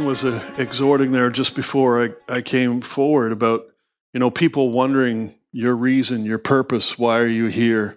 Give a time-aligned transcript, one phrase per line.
[0.00, 3.66] Was uh, exhorting there just before I, I came forward about,
[4.12, 7.96] you know, people wondering your reason, your purpose, why are you here?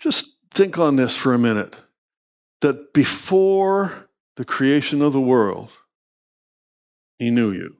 [0.00, 1.76] Just think on this for a minute
[2.60, 5.70] that before the creation of the world,
[7.18, 7.76] he knew you.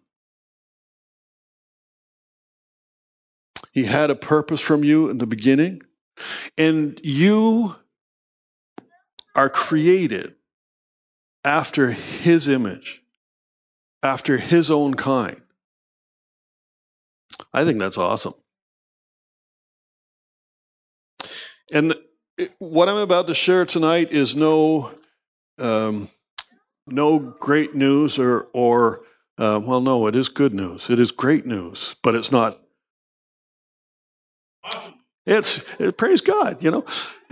[3.72, 5.82] He had a purpose from you in the beginning,
[6.56, 7.74] and you
[9.34, 10.36] are created
[11.44, 13.02] after his image,
[14.02, 15.40] after his own kind.
[17.52, 18.34] I think that's awesome.
[21.72, 21.94] And
[22.58, 24.92] what I'm about to share tonight is no,
[25.58, 26.08] um,
[26.86, 29.00] no great news or, or
[29.38, 30.88] uh, well, no, it is good news.
[30.90, 32.60] It is great news, but it's not.
[35.26, 36.84] It's it, praise God, you know.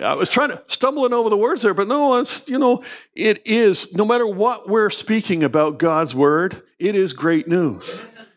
[0.03, 2.83] I was trying to stumbling over the words there, but no, it's you know,
[3.15, 7.89] it is no matter what we're speaking about God's word, it is great news.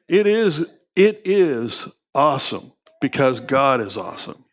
[0.08, 4.44] It is it is awesome because God is awesome.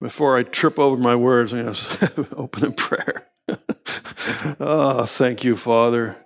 [0.00, 3.26] Before I trip over my words, I'm going to open in prayer.
[4.58, 6.16] oh, thank you, Father.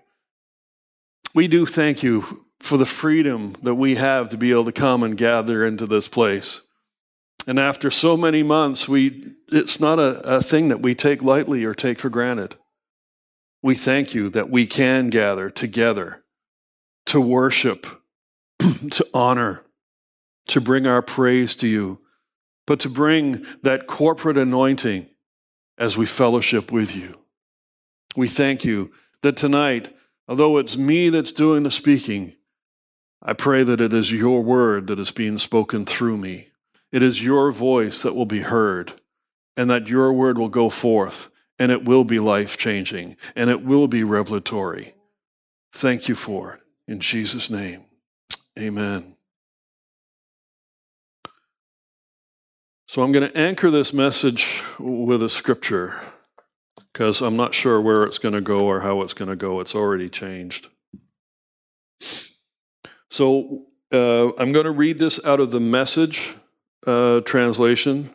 [1.35, 5.03] We do thank you for the freedom that we have to be able to come
[5.03, 6.63] and gather into this place.
[7.47, 11.65] And after so many months, we, it's not a, a thing that we take lightly
[11.65, 12.57] or take for granted.
[13.63, 16.25] We thank you that we can gather together
[17.07, 17.87] to worship,
[18.59, 19.65] to honor,
[20.49, 22.01] to bring our praise to you,
[22.67, 25.09] but to bring that corporate anointing
[25.77, 27.19] as we fellowship with you.
[28.17, 29.95] We thank you that tonight,
[30.29, 32.37] although it's me that's doing the speaking,
[33.21, 36.49] I pray that it is your word that is being spoken through me.
[36.95, 38.93] It is your voice that will be heard,
[39.57, 41.29] and that your word will go forth,
[41.59, 44.95] and it will be life changing, and it will be revelatory.
[45.73, 46.61] Thank you for it.
[46.87, 47.87] In Jesus' name,
[48.57, 49.17] amen.
[52.87, 56.01] So I'm going to anchor this message with a scripture
[56.93, 59.59] because I'm not sure where it's going to go or how it's going to go.
[59.59, 60.69] It's already changed.
[63.11, 66.37] So uh, I'm going to read this out of the message
[66.87, 68.11] uh, translation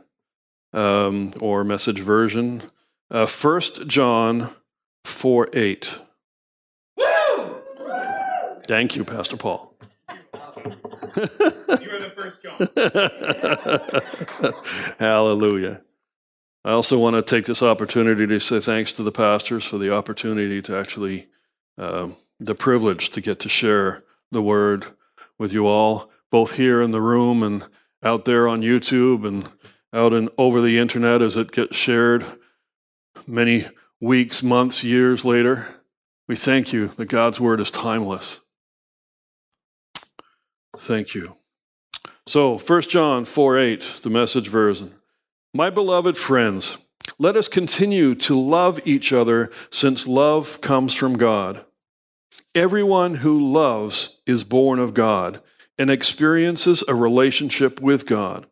[0.73, 2.63] um, or message version.
[3.11, 3.25] Uh,
[3.87, 4.53] John
[5.03, 5.99] 4 8.
[6.97, 7.55] Woo!
[8.67, 9.73] Thank you, Pastor Paul.
[11.15, 12.67] you are the first John.
[14.99, 15.81] Hallelujah.
[16.63, 19.93] I also want to take this opportunity to say thanks to the pastors for the
[19.93, 21.27] opportunity to actually,
[21.77, 22.09] uh,
[22.39, 24.87] the privilege to get to share the word
[25.37, 27.65] with you all, both here in the room and
[28.03, 29.49] out there on YouTube and
[29.93, 32.25] out and over the internet as it gets shared
[33.27, 33.67] many
[33.99, 35.67] weeks, months, years later.
[36.27, 38.39] We thank you that God's word is timeless.
[40.77, 41.35] Thank you.
[42.27, 44.93] So, 1 John 4 8, the message version.
[45.53, 46.77] My beloved friends,
[47.17, 51.65] let us continue to love each other since love comes from God.
[52.53, 55.41] Everyone who loves is born of God
[55.79, 58.45] and experiences a relationship with God.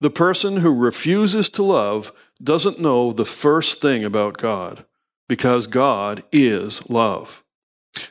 [0.00, 4.84] The person who refuses to love doesn't know the first thing about God
[5.28, 7.42] because God is love.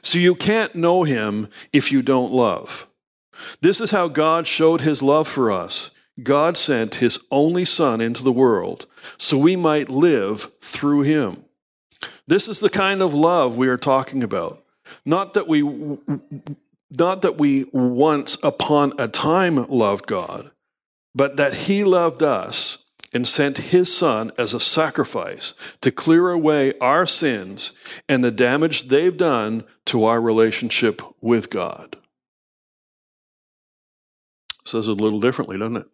[0.01, 2.87] So you can't know him if you don't love.
[3.61, 5.91] This is how God showed his love for us.
[6.23, 8.85] God sent his only Son into the world
[9.17, 11.45] so we might live through him.
[12.27, 14.63] This is the kind of love we are talking about.
[15.05, 15.61] Not that we
[16.97, 20.51] not that we once upon a time loved God,
[21.15, 26.77] but that he loved us and sent his son as a sacrifice to clear away
[26.79, 27.73] our sins
[28.07, 31.97] and the damage they've done to our relationship with God.
[34.65, 35.87] Says it a little differently, doesn't it?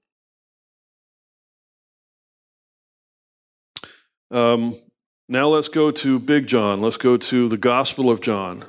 [4.30, 4.76] Um,
[5.30, 6.82] now let's go to Big John.
[6.82, 8.66] Let's go to the Gospel of John,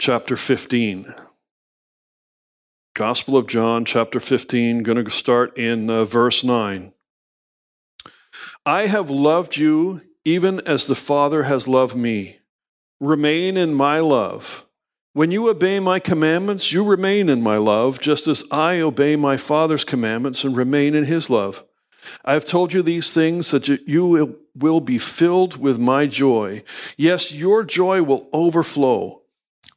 [0.00, 1.14] chapter 15.
[2.94, 6.94] Gospel of John, chapter 15, going to start in uh, verse 9.
[8.64, 12.38] I have loved you even as the Father has loved me.
[12.98, 14.64] Remain in my love.
[15.12, 19.36] When you obey my commandments, you remain in my love, just as I obey my
[19.36, 21.62] Father's commandments and remain in his love.
[22.24, 26.62] I have told you these things so that you will be filled with my joy.
[26.96, 29.20] Yes, your joy will overflow.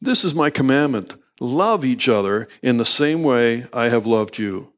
[0.04, 4.74] This is my commandment love each other in the same way I have loved you.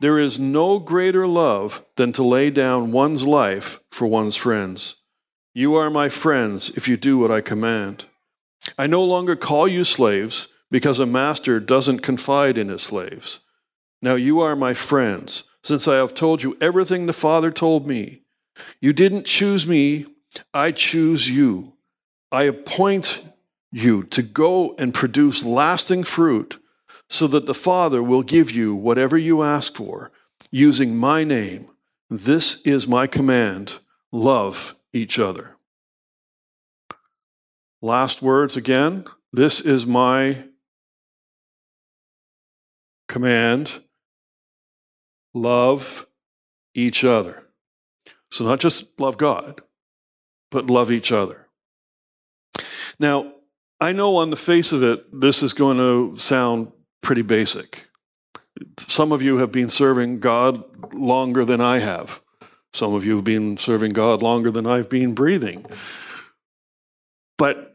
[0.00, 4.96] There is no greater love than to lay down one's life for one's friends.
[5.54, 8.06] You are my friends if you do what I command.
[8.76, 13.38] I no longer call you slaves because a master doesn't confide in his slaves.
[14.02, 18.22] Now you are my friends, since I have told you everything the Father told me.
[18.80, 20.06] You didn't choose me,
[20.52, 21.74] I choose you.
[22.32, 23.22] I appoint
[23.74, 26.62] you to go and produce lasting fruit
[27.10, 30.12] so that the Father will give you whatever you ask for
[30.50, 31.66] using my name.
[32.08, 33.78] This is my command
[34.12, 35.56] love each other.
[37.82, 39.06] Last words again.
[39.32, 40.44] This is my
[43.08, 43.82] command
[45.34, 46.06] love
[46.74, 47.42] each other.
[48.30, 49.60] So, not just love God,
[50.50, 51.48] but love each other.
[52.98, 53.32] Now,
[53.80, 56.72] I know on the face of it, this is going to sound
[57.02, 57.86] pretty basic.
[58.86, 62.20] Some of you have been serving God longer than I have.
[62.72, 65.66] Some of you have been serving God longer than I've been breathing.
[67.36, 67.74] But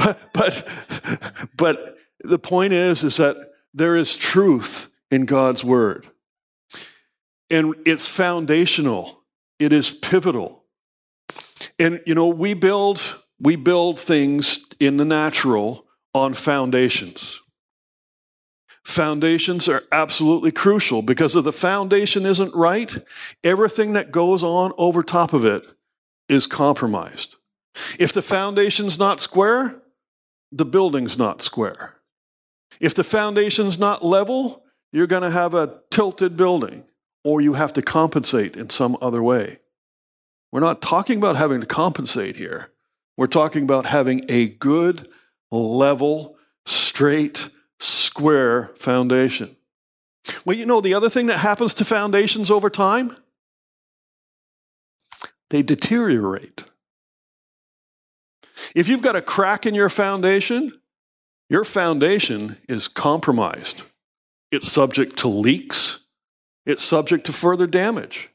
[0.00, 0.68] but, but,
[1.56, 3.36] but the point is, is that
[3.74, 6.06] there is truth in God's word.
[7.50, 9.19] And it's foundational.
[9.60, 10.64] It is pivotal.
[11.78, 17.40] And you know, we build we build things in the natural on foundations.
[18.82, 22.92] Foundations are absolutely crucial because if the foundation isn't right,
[23.44, 25.64] everything that goes on over top of it
[26.28, 27.36] is compromised.
[27.98, 29.80] If the foundation's not square,
[30.50, 31.96] the building's not square.
[32.80, 36.84] If the foundation's not level, you're going to have a tilted building
[37.24, 39.58] or you have to compensate in some other way.
[40.52, 42.70] We're not talking about having to compensate here.
[43.16, 45.08] We're talking about having a good,
[45.50, 49.56] level, straight, square foundation.
[50.44, 53.16] Well, you know, the other thing that happens to foundations over time?
[55.50, 56.64] They deteriorate.
[58.74, 60.80] If you've got a crack in your foundation,
[61.48, 63.82] your foundation is compromised.
[64.52, 65.99] It's subject to leaks,
[66.66, 68.30] it's subject to further damage.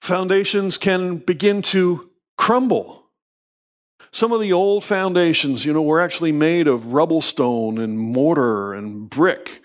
[0.00, 3.04] Foundations can begin to crumble.
[4.10, 8.74] Some of the old foundations, you know, were actually made of rubble stone and mortar
[8.74, 9.62] and brick.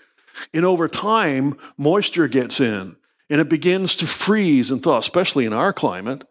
[0.54, 2.96] And over time, moisture gets in
[3.28, 6.24] and it begins to freeze and thaw, especially in our climate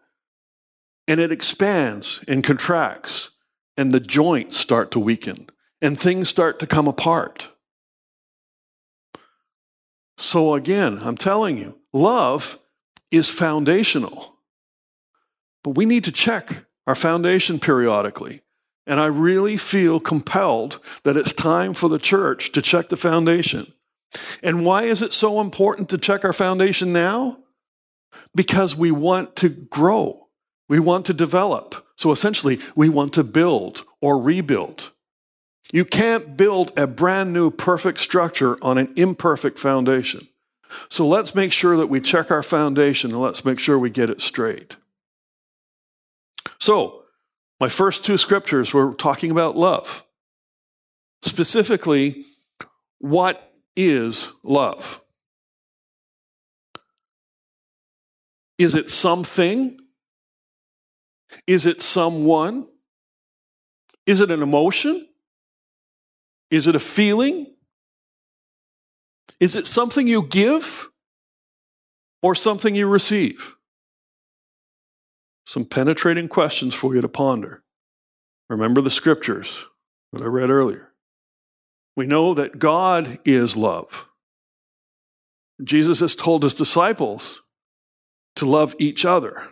[1.08, 3.30] and it expands and contracts,
[3.78, 5.48] and the joints start to weaken,
[5.80, 7.50] and things start to come apart.
[10.20, 12.58] So, again, I'm telling you, love
[13.10, 14.34] is foundational.
[15.62, 18.42] But we need to check our foundation periodically.
[18.84, 23.72] And I really feel compelled that it's time for the church to check the foundation.
[24.42, 27.38] And why is it so important to check our foundation now?
[28.34, 30.28] Because we want to grow.
[30.68, 31.86] We want to develop.
[31.96, 34.90] So essentially, we want to build or rebuild.
[35.72, 40.26] You can't build a brand new perfect structure on an imperfect foundation.
[40.88, 44.10] So let's make sure that we check our foundation and let's make sure we get
[44.10, 44.76] it straight.
[46.58, 47.02] So,
[47.60, 50.04] my first two scriptures were talking about love.
[51.22, 52.24] Specifically,
[52.98, 55.00] what is love?
[58.58, 59.78] Is it something
[61.46, 62.66] is it someone?
[64.06, 65.06] Is it an emotion?
[66.50, 67.54] Is it a feeling?
[69.40, 70.90] Is it something you give
[72.22, 73.56] or something you receive?
[75.44, 77.62] Some penetrating questions for you to ponder.
[78.48, 79.66] Remember the scriptures
[80.12, 80.92] that I read earlier.
[81.96, 84.08] We know that God is love.
[85.62, 87.42] Jesus has told his disciples
[88.36, 89.48] to love each other.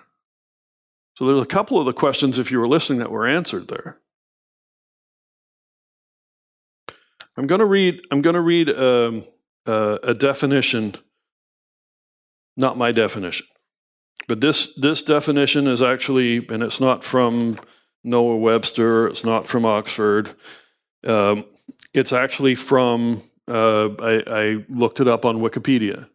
[1.15, 3.99] So there's a couple of the questions, if you were listening, that were answered there.
[7.37, 8.01] I'm going to read.
[8.11, 9.25] I'm going to read um,
[9.67, 10.95] uh, a definition,
[12.57, 13.47] not my definition,
[14.27, 17.59] but this this definition is actually, and it's not from
[18.03, 19.07] Noah Webster.
[19.09, 20.35] It's not from Oxford.
[21.05, 21.45] Um,
[21.93, 23.23] it's actually from.
[23.49, 26.09] Uh, I, I looked it up on Wikipedia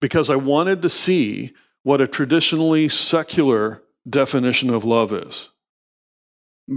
[0.00, 5.50] because I wanted to see what a traditionally secular definition of love is.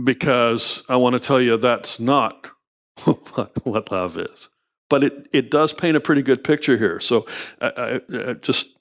[0.04, 2.52] Because I want to tell you that's not
[3.64, 4.50] what love is.
[4.90, 7.00] But it, it does paint a pretty good picture here.
[7.00, 7.26] So
[7.62, 8.76] I, I, I just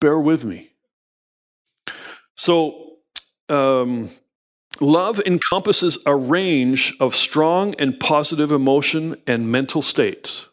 [0.00, 0.70] bear with me.
[2.36, 2.98] So,
[3.48, 4.10] um,
[4.80, 10.46] love encompasses a range of strong and positive emotion and mental states.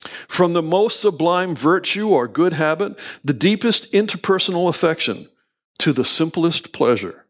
[0.00, 5.28] From the most sublime virtue or good habit, the deepest interpersonal affection,
[5.78, 7.25] to the simplest pleasure.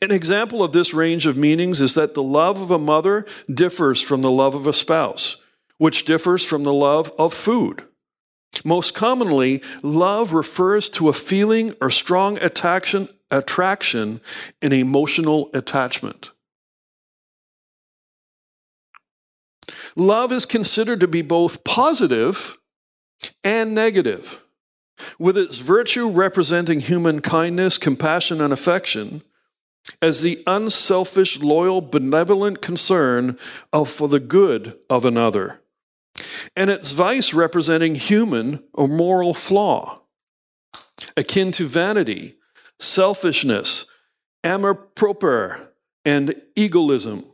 [0.00, 4.00] An example of this range of meanings is that the love of a mother differs
[4.00, 5.36] from the love of a spouse,
[5.78, 7.82] which differs from the love of food.
[8.64, 14.20] Most commonly, love refers to a feeling or strong attraction, attraction
[14.62, 16.30] and emotional attachment.
[19.94, 22.56] Love is considered to be both positive
[23.42, 24.42] and negative,
[25.18, 29.22] with its virtue representing human kindness, compassion, and affection
[30.02, 33.38] as the unselfish, loyal, benevolent concern
[33.72, 35.60] of for the good of another,
[36.54, 40.00] and its vice representing human or moral flaw,
[41.16, 42.36] akin to vanity,
[42.78, 43.86] selfishness,
[44.42, 45.68] amour propre,
[46.04, 47.24] and egoism,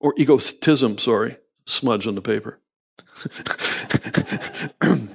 [0.00, 2.60] or egotism, sorry, smudge on the paper.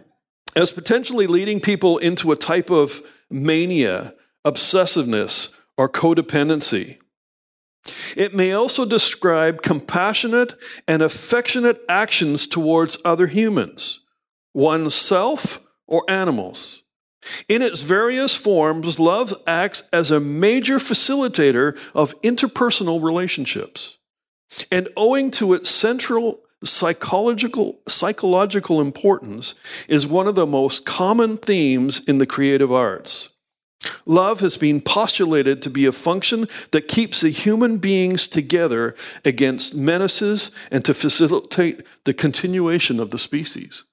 [0.55, 4.13] As potentially leading people into a type of mania,
[4.45, 6.97] obsessiveness, or codependency.
[8.15, 10.53] It may also describe compassionate
[10.87, 14.01] and affectionate actions towards other humans,
[14.53, 16.83] oneself, or animals.
[17.47, 23.97] In its various forms, love acts as a major facilitator of interpersonal relationships.
[24.71, 29.55] And owing to its central psychological, psychological importance,
[29.87, 33.29] is one of the most common themes in the creative arts.
[34.05, 39.75] Love has been postulated to be a function that keeps the human beings together against
[39.75, 43.83] menaces and to facilitate the continuation of the species.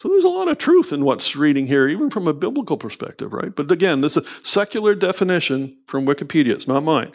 [0.00, 3.32] So there's a lot of truth in what's reading here, even from a biblical perspective,
[3.32, 3.54] right?
[3.54, 6.52] But again, this is a secular definition from Wikipedia.
[6.52, 7.12] It's not mine.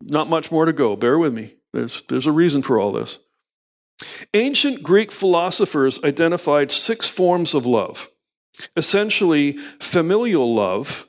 [0.00, 0.94] Not much more to go.
[0.96, 1.54] Bear with me.
[1.72, 3.18] There's, there's a reason for all this.
[4.34, 8.08] Ancient Greek philosophers identified six forms of love
[8.76, 11.08] essentially, familial love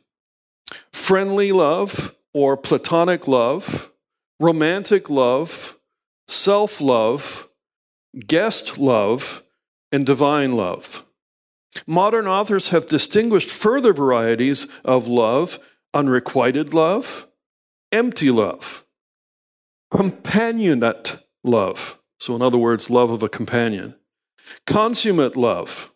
[0.91, 3.91] friendly love or platonic love,
[4.39, 5.77] romantic love,
[6.27, 7.47] self love,
[8.27, 9.43] guest love,
[9.91, 11.05] and divine love.
[11.87, 15.59] Modern authors have distinguished further varieties of love
[15.93, 17.27] unrequited love,
[17.91, 18.83] empty love,
[19.93, 21.99] companionate love.
[22.19, 23.95] So, in other words, love of a companion,
[24.65, 25.91] consummate love,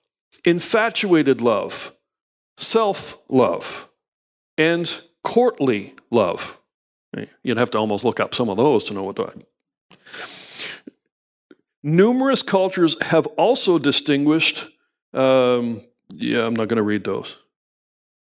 [0.45, 1.93] infatuated love,
[2.57, 3.89] self love
[4.57, 6.59] and courtly love.
[7.43, 9.43] You'd have to almost look up some of those to know what that.
[11.83, 14.67] Numerous cultures have also distinguished.
[15.13, 17.37] Um, yeah, I'm not going to read those.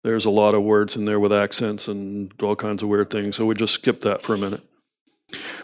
[0.03, 3.35] There's a lot of words in there with accents and all kinds of weird things,
[3.35, 4.63] so we just skip that for a minute.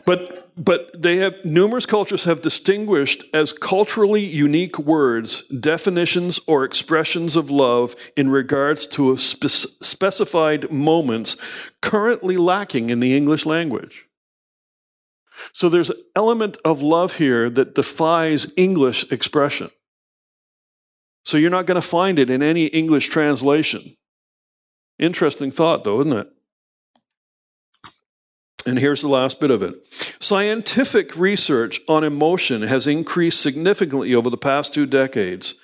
[0.05, 7.35] But but they have numerous cultures have distinguished as culturally unique words definitions or expressions
[7.35, 11.37] of love in regards to spe- specified moments
[11.81, 14.05] currently lacking in the english language.
[15.53, 19.69] So there's an element of love here that defies english expression.
[21.23, 23.95] So you're not going to find it in any english translation.
[24.97, 26.29] Interesting thought though isn't it
[28.67, 29.75] and here's the last bit of it.
[30.21, 35.55] Scientific research on emotion has increased significantly over the past two decades.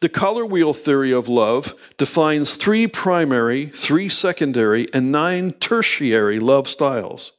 [0.00, 6.68] The color wheel theory of love defines three primary, three secondary, and nine tertiary love
[6.68, 7.32] styles,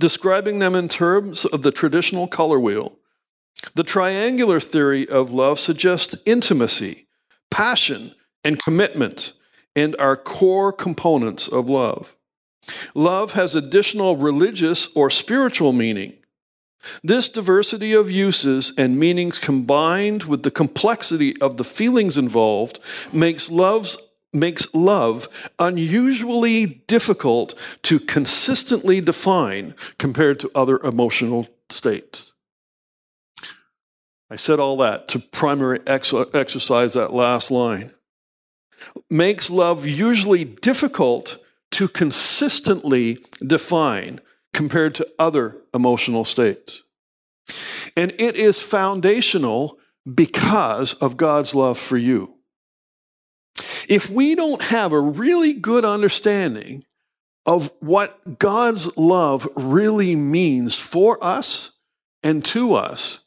[0.00, 2.98] describing them in terms of the traditional color wheel.
[3.74, 7.06] The triangular theory of love suggests intimacy,
[7.52, 9.32] passion, and commitment,
[9.76, 12.15] and are core components of love.
[12.94, 16.14] Love has additional religious or spiritual meaning.
[17.02, 22.80] This diversity of uses and meanings combined with the complexity of the feelings involved
[23.12, 23.96] makes love's
[24.32, 32.34] makes love unusually difficult to consistently define compared to other emotional states.
[34.28, 37.92] I said all that to primary ex- exercise that last line.
[39.08, 41.38] Makes love usually difficult
[41.76, 44.18] to consistently define
[44.54, 46.82] compared to other emotional states.
[47.94, 49.78] And it is foundational
[50.14, 52.36] because of God's love for you.
[53.90, 56.86] If we don't have a really good understanding
[57.44, 61.72] of what God's love really means for us
[62.22, 63.20] and to us,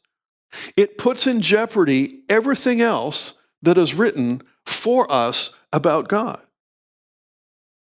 [0.76, 6.44] it puts in jeopardy everything else that is written for us about God.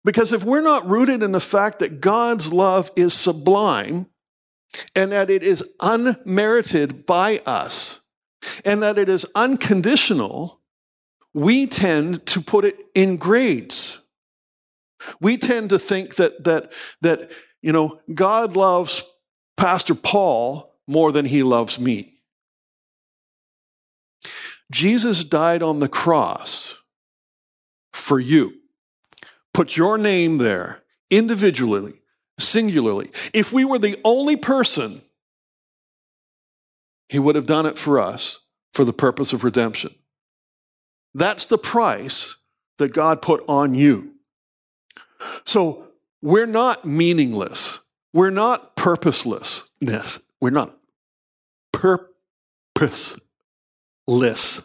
[0.05, 4.07] Because if we're not rooted in the fact that God's love is sublime
[4.95, 8.01] and that it is unmerited by us,
[8.63, 10.61] and that it is unconditional,
[11.33, 13.99] we tend to put it in grades.
[15.19, 16.71] We tend to think that, that,
[17.01, 17.31] that
[17.61, 19.03] you know, God loves
[19.57, 22.19] Pastor Paul more than he loves me.
[24.71, 26.77] Jesus died on the cross
[27.93, 28.53] for you.
[29.55, 32.01] Put your name there individually,
[32.37, 33.09] singularly.
[33.33, 35.01] If we were the only person,
[37.07, 38.39] he would have done it for us
[38.73, 39.95] for the purpose of redemption.
[41.13, 42.35] That's the price
[42.79, 44.15] that God put on you.
[45.45, 45.87] So
[46.21, 47.79] we're not meaningless.
[48.11, 50.19] We're not purposelessness.
[50.41, 50.77] We're not
[51.71, 53.21] purposeless.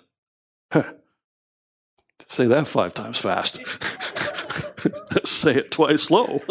[2.26, 3.60] Say that five times fast.
[5.24, 6.40] Say it twice slow.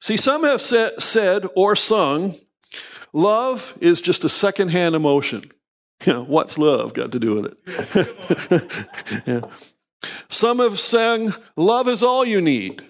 [0.00, 2.34] See, some have said or sung,
[3.12, 5.42] love is just a secondhand emotion.
[6.04, 9.22] You know, what's love got to do with it?
[9.24, 9.42] yeah.
[10.28, 12.82] Some have sung, love is all you need.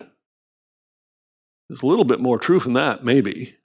[1.69, 3.57] There's a little bit more truth in that, maybe,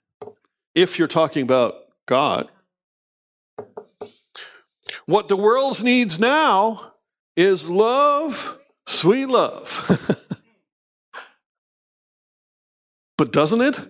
[0.74, 2.50] if you're talking about God.
[5.08, 6.92] What the world needs now
[7.34, 10.20] is love, sweet love.
[13.16, 13.80] but doesn't it?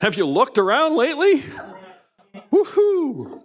[0.00, 1.42] Have you looked around lately?
[2.52, 3.42] Woohoo!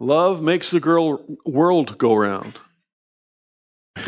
[0.00, 2.58] Love makes the girl world go round.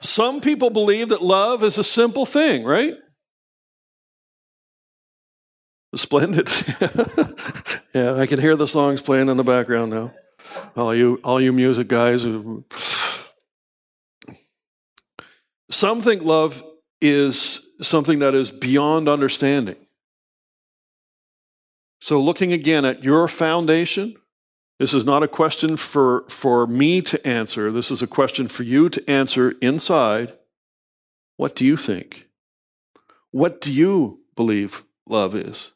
[0.00, 2.94] Some people believe that love is a simple thing, right?
[5.94, 6.48] Splendid.
[7.94, 10.12] yeah, I can hear the songs playing in the background now.
[10.76, 12.26] All you, all you music guys.
[15.70, 16.62] Some think love
[17.00, 19.76] is something that is beyond understanding.
[22.00, 24.16] So, looking again at your foundation,
[24.78, 27.70] this is not a question for, for me to answer.
[27.72, 30.34] This is a question for you to answer inside.
[31.36, 32.28] What do you think?
[33.30, 35.72] What do you believe love is?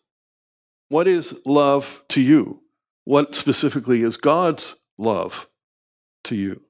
[0.92, 2.61] What is love to you?
[3.05, 5.48] What specifically is God's love
[6.24, 6.61] to you?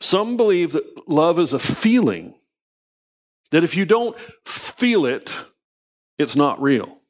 [0.00, 2.32] Some believe that love is a feeling,
[3.50, 5.44] that if you don't feel it,
[6.18, 7.00] it's not real.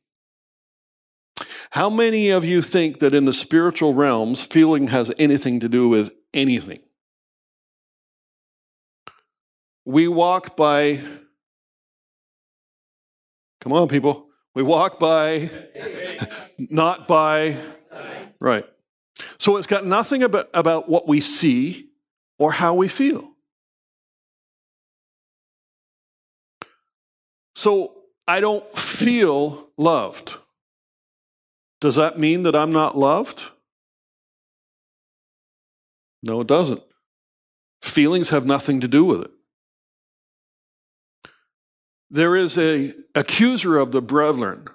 [1.71, 5.89] How many of you think that in the spiritual realms, feeling has anything to do
[5.89, 6.81] with anything?
[9.85, 10.99] We walk by
[13.65, 14.27] Come on, people.
[14.55, 15.49] We walk by,
[16.59, 17.57] not by.
[18.39, 18.67] Right.
[19.39, 21.89] So it's got nothing about, about what we see
[22.39, 23.27] or how we feel.
[27.57, 30.37] So I don't feel loved.
[31.81, 33.45] Does that mean that I'm not loved?
[36.23, 36.83] No, it doesn't.
[37.81, 39.31] Feelings have nothing to do with it.
[42.15, 44.69] There is a accuser of the brethren,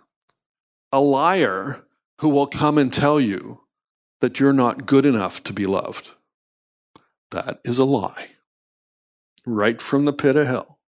[0.92, 1.86] a liar
[2.20, 3.62] who will come and tell you
[4.20, 6.12] that you're not good enough to be loved.
[7.32, 8.32] That is a lie.
[9.46, 10.80] Right from the pit of hell.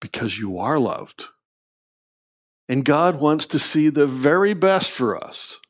[0.00, 1.26] Because you are loved.
[2.66, 5.60] And God wants to see the very best for us.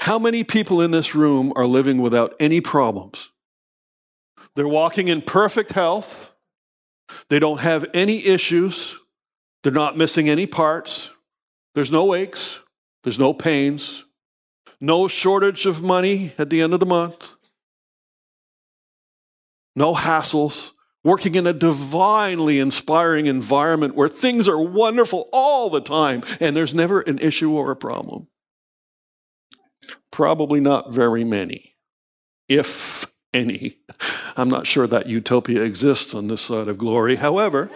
[0.00, 3.30] How many people in this room are living without any problems?
[4.54, 6.34] They're walking in perfect health.
[7.28, 8.98] They don't have any issues.
[9.62, 11.10] They're not missing any parts.
[11.74, 12.60] There's no aches.
[13.04, 14.04] There's no pains.
[14.80, 17.34] No shortage of money at the end of the month.
[19.74, 20.72] No hassles.
[21.04, 26.74] Working in a divinely inspiring environment where things are wonderful all the time and there's
[26.74, 28.26] never an issue or a problem.
[30.10, 31.76] Probably not very many,
[32.48, 33.78] if any.
[34.38, 37.16] I'm not sure that utopia exists on this side of glory.
[37.16, 37.68] However,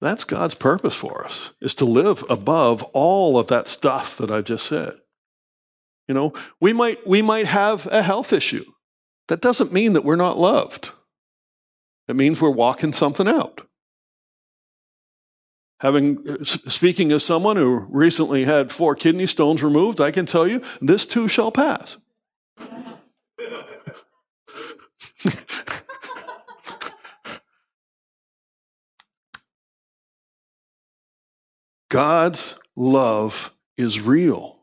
[0.00, 4.42] that's God's purpose for us, is to live above all of that stuff that I
[4.42, 4.94] just said.
[6.08, 8.64] You know, we might, we might have a health issue.
[9.28, 10.90] That doesn't mean that we're not loved.
[12.08, 13.60] It means we're walking something out.
[15.80, 20.62] Having speaking as someone who recently had four kidney stones removed, I can tell you
[20.80, 21.96] this too shall pass.
[31.88, 34.56] God's love is real.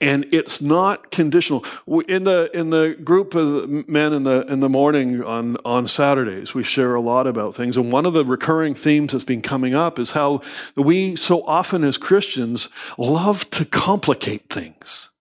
[0.00, 1.64] And it's not conditional.
[2.08, 6.54] In the in the group of men in the in the morning on on Saturdays,
[6.54, 7.76] we share a lot about things.
[7.76, 10.40] And one of the recurring themes that's been coming up is how
[10.76, 15.11] we so often as Christians love to complicate things.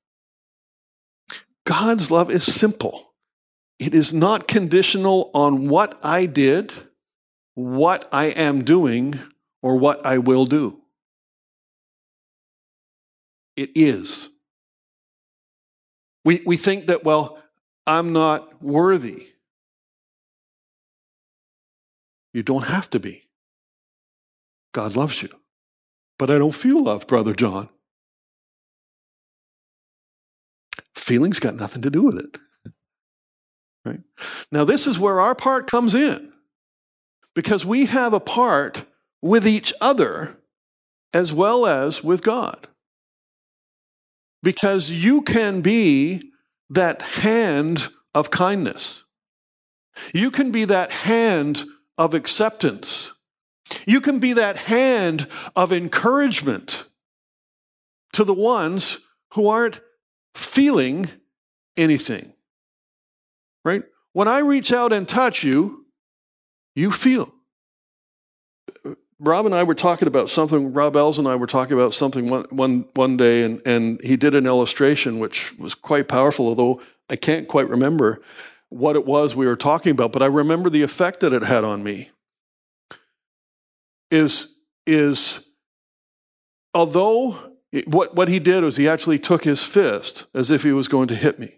[1.71, 3.13] God's love is simple.
[3.79, 6.73] It is not conditional on what I did,
[7.53, 9.17] what I am doing,
[9.61, 10.81] or what I will do.
[13.55, 14.27] It is.
[16.25, 17.39] We, we think that, well,
[17.87, 19.29] I'm not worthy.
[22.33, 23.29] You don't have to be.
[24.73, 25.29] God loves you.
[26.19, 27.69] But I don't feel loved, Brother John.
[31.11, 32.37] Feelings got nothing to do with it.
[33.83, 33.99] Right?
[34.49, 36.31] Now, this is where our part comes in
[37.35, 38.85] because we have a part
[39.21, 40.37] with each other
[41.13, 42.65] as well as with God
[44.41, 46.31] because you can be
[46.69, 49.03] that hand of kindness.
[50.13, 51.65] You can be that hand
[51.97, 53.11] of acceptance.
[53.85, 56.85] You can be that hand of encouragement
[58.13, 58.99] to the ones
[59.33, 59.81] who aren't
[60.35, 61.09] feeling
[61.77, 62.33] anything.
[63.63, 63.83] Right?
[64.13, 65.85] When I reach out and touch you,
[66.75, 67.33] you feel.
[69.19, 72.27] Rob and I were talking about something, Rob Ells and I were talking about something
[72.27, 76.81] one, one, one day, and, and he did an illustration which was quite powerful, although
[77.07, 78.19] I can't quite remember
[78.69, 81.63] what it was we were talking about, but I remember the effect that it had
[81.63, 82.09] on me.
[84.09, 84.55] Is,
[84.87, 85.45] is
[86.73, 87.50] although
[87.87, 91.07] what, what he did was he actually took his fist as if he was going
[91.07, 91.55] to hit me.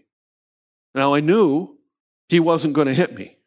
[0.93, 1.77] Now I knew
[2.29, 3.37] he wasn't going to hit me.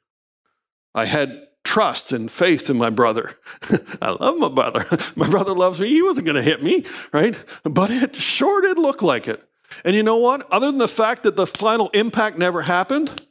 [0.94, 3.32] I had trust and faith in my brother.
[4.02, 4.86] I love my brother.
[5.16, 5.88] my brother loves me.
[5.88, 7.38] He wasn't going to hit me, right?
[7.64, 9.42] But it sure did look like it.
[9.84, 10.50] And you know what?
[10.50, 13.22] Other than the fact that the final impact never happened,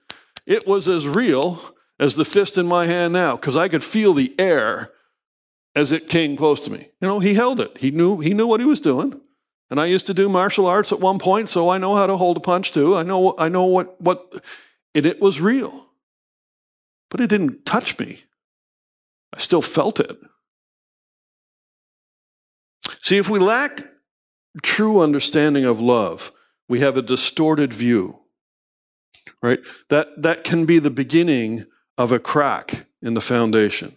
[0.46, 4.14] it was as real as the fist in my hand now because I could feel
[4.14, 4.92] the air
[5.76, 6.90] as it came close to me.
[7.02, 7.78] You know, he held it.
[7.78, 9.20] He knew he knew what he was doing.
[9.70, 12.18] And I used to do martial arts at one point, so I know how to
[12.18, 12.96] hold a punch too.
[12.96, 14.44] I know I know what what
[14.94, 15.88] and it was real.
[17.10, 18.24] But it didn't touch me.
[19.34, 20.18] I still felt it.
[23.02, 23.84] See, if we lack
[24.64, 26.32] true understanding of love,
[26.68, 28.20] we have a distorted view.
[29.42, 29.60] Right?
[29.90, 31.66] That, that can be the beginning
[31.98, 33.96] of a crack in the foundation.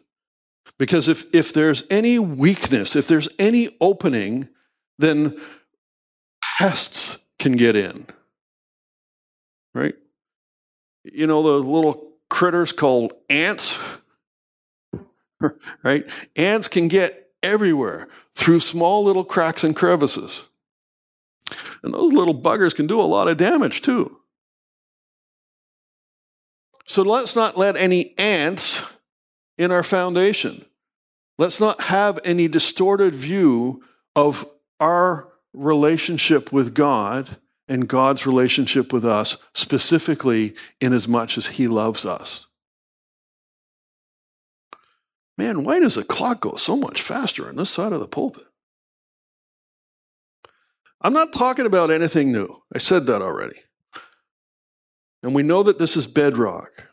[0.78, 4.48] Because if, if there's any weakness, if there's any opening,
[4.98, 5.40] then
[6.58, 8.06] pests can get in.
[9.74, 9.94] Right?
[11.04, 13.78] You know, those little critters called ants
[15.82, 16.04] right?
[16.36, 20.44] Ants can get everywhere through small little cracks and crevices.
[21.82, 24.20] And those little buggers can do a lot of damage too.
[26.86, 28.82] So let's not let any ants
[29.56, 30.64] in our foundation.
[31.36, 33.82] Let's not have any distorted view
[34.16, 34.46] of
[34.80, 41.68] our relationship with God and God's relationship with us, specifically in as much as He
[41.68, 42.46] loves us.
[45.36, 48.44] Man, why does the clock go so much faster on this side of the pulpit?
[51.00, 52.62] I'm not talking about anything new.
[52.74, 53.60] I said that already.
[55.22, 56.88] And we know that this is bedrock.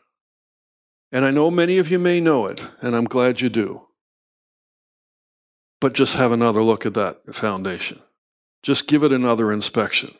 [1.10, 3.86] And I know many of you may know it, and I'm glad you do.
[5.80, 8.00] But just have another look at that foundation.
[8.66, 10.10] Just give it another inspection.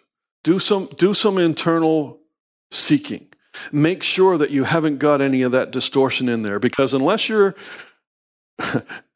[0.45, 2.21] Do some, do some internal
[2.71, 3.27] seeking.
[3.73, 7.57] Make sure that you haven't got any of that distortion in there because unless you're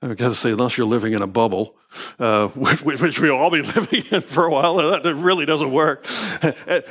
[0.02, 1.76] I've got to say, unless you're living in a bubble,
[2.18, 6.04] uh, which, which, we'll all be living in for a while, that really doesn't work.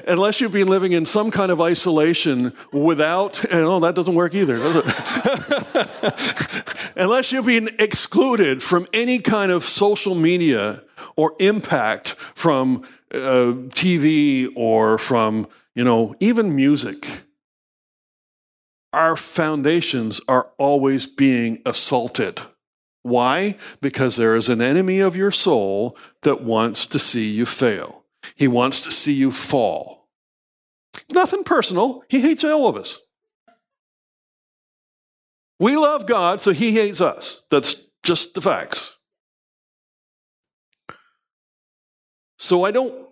[0.08, 4.34] unless you've been living in some kind of isolation without, and oh, that doesn't work
[4.34, 4.86] either, does it?
[6.96, 10.84] unless you've been excluded from any kind of social media
[11.16, 12.84] or impact from
[13.14, 17.26] uh, TV or from, you know, even music
[18.94, 22.40] our foundations are always being assaulted.
[23.04, 23.56] Why?
[23.82, 28.04] Because there is an enemy of your soul that wants to see you fail.
[28.36, 30.08] He wants to see you fall.
[31.12, 32.04] Nothing personal.
[32.10, 33.00] He hates all of us.
[35.60, 37.42] We love God, so he hates us.
[37.50, 38.96] That's just the facts.
[42.40, 43.10] So I don't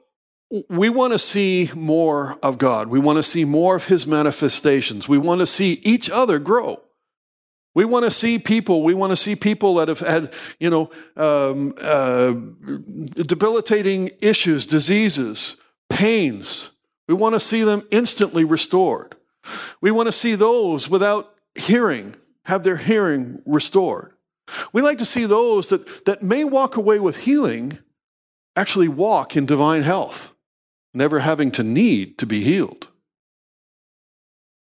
[0.69, 2.87] we want to see more of God.
[2.87, 5.09] We want to see more of His manifestations.
[5.09, 6.81] We want to see each other grow.
[7.75, 8.81] We want to see people.
[8.81, 12.31] We want to see people that have had, you know, um, uh,
[13.13, 15.57] debilitating issues, diseases,
[15.89, 16.71] pains.
[17.07, 19.15] We want to see them instantly restored.
[19.81, 24.13] We want to see those without hearing have their hearing restored.
[24.71, 27.79] We like to see those that, that may walk away with healing
[28.57, 30.33] actually walk in divine health,
[30.93, 32.87] never having to need to be healed.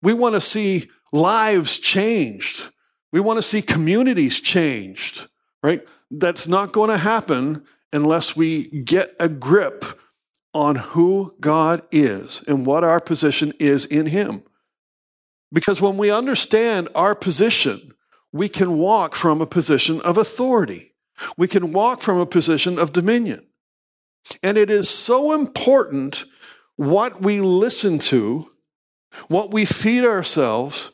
[0.02, 2.70] We want to see lives changed.
[3.12, 5.28] We want to see communities changed,
[5.62, 5.86] right?
[6.10, 9.84] That's not going to happen unless we get a grip
[10.54, 14.42] on who God is and what our position is in Him.
[15.52, 17.92] Because when we understand our position,
[18.32, 20.94] we can walk from a position of authority.
[21.36, 23.46] We can walk from a position of dominion.
[24.42, 26.24] And it is so important
[26.76, 28.50] what we listen to,
[29.28, 30.90] what we feed ourselves,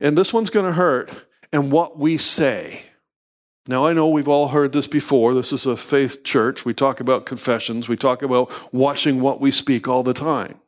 [0.00, 1.10] and this one's going to hurt,
[1.52, 2.84] and what we say.
[3.68, 5.34] Now, I know we've all heard this before.
[5.34, 6.64] This is a faith church.
[6.64, 10.60] We talk about confessions, we talk about watching what we speak all the time.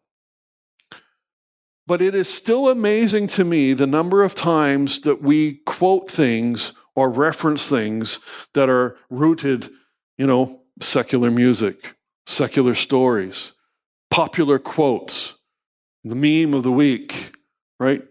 [1.87, 6.73] But it is still amazing to me the number of times that we quote things
[6.94, 8.20] or reference things
[8.55, 9.70] that are rooted,
[10.16, 11.94] you know, secular music,
[12.26, 13.52] secular stories,
[14.10, 15.38] popular quotes,
[16.02, 17.32] the meme of the week,
[17.80, 18.02] right?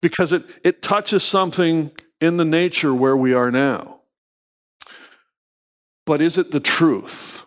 [0.00, 4.00] Because it, it touches something in the nature where we are now.
[6.04, 7.46] But is it the truth?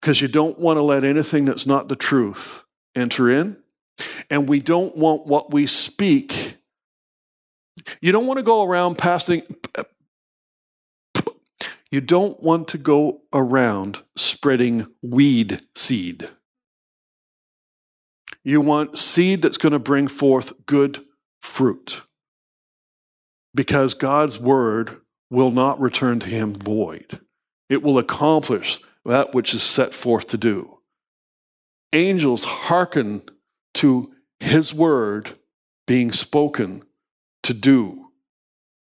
[0.00, 3.56] Because you don't want to let anything that's not the truth enter in.
[4.30, 6.56] And we don't want what we speak.
[8.00, 9.42] You don't want to go around passing.
[11.90, 16.28] You don't want to go around spreading weed seed.
[18.44, 21.04] You want seed that's going to bring forth good
[21.42, 22.02] fruit.
[23.54, 27.20] Because God's word will not return to him void,
[27.68, 30.78] it will accomplish that which is set forth to do
[31.92, 33.22] angels hearken
[33.74, 35.38] to his word
[35.86, 36.82] being spoken
[37.42, 38.10] to do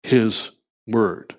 [0.03, 0.51] his
[0.87, 1.35] word.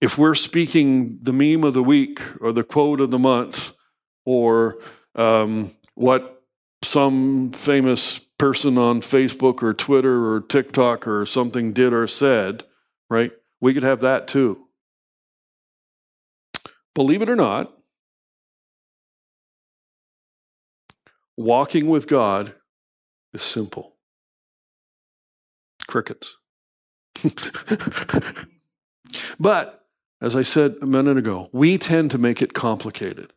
[0.00, 3.72] If we're speaking the meme of the week or the quote of the month
[4.24, 4.78] or
[5.14, 6.42] um, what
[6.82, 12.64] some famous person on Facebook or Twitter or TikTok or something did or said,
[13.10, 13.32] right?
[13.60, 14.66] We could have that too.
[16.94, 17.72] Believe it or not,
[21.38, 22.52] Walking with God
[23.32, 23.94] is simple.
[25.86, 26.36] Crickets.
[29.38, 29.86] but,
[30.20, 33.32] as I said a minute ago, we tend to make it complicated.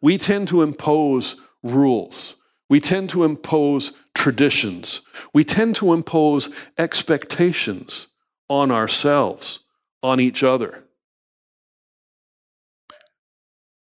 [0.00, 2.36] We tend to impose rules.
[2.68, 5.02] We tend to impose traditions.
[5.34, 8.08] We tend to impose expectations
[8.48, 9.60] on ourselves,
[10.02, 10.84] on each other.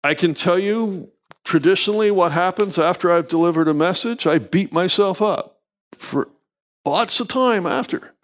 [0.02, 1.10] I can tell you
[1.46, 5.60] traditionally, what happens after I've delivered a message, I beat myself up
[5.94, 6.28] for
[6.84, 8.14] lots of time after.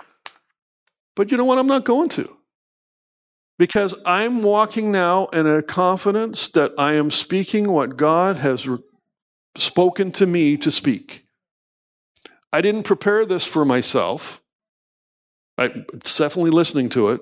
[1.14, 1.58] But you know what?
[1.58, 2.36] I'm not going to.
[3.58, 8.78] Because I'm walking now in a confidence that I am speaking what God has re-
[9.56, 11.26] spoken to me to speak.
[12.52, 14.42] I didn't prepare this for myself.
[15.58, 17.20] I'm definitely listening to it,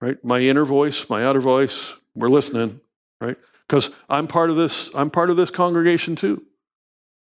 [0.00, 0.22] right?
[0.24, 2.80] My inner voice, my outer voice, we're listening,
[3.20, 3.36] right?
[3.68, 6.42] because I'm part of this I'm part of this congregation too.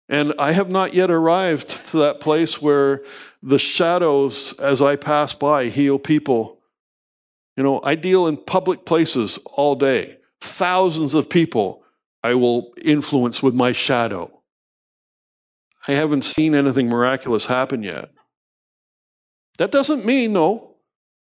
[0.09, 3.03] And I have not yet arrived to that place where
[3.43, 6.59] the shadows as I pass by heal people.
[7.57, 10.19] You know, I deal in public places all day.
[10.41, 11.83] Thousands of people
[12.23, 14.43] I will influence with my shadow.
[15.87, 18.11] I haven't seen anything miraculous happen yet.
[19.59, 20.77] That doesn't mean, no,